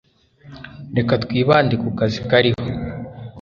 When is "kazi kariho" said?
1.99-2.63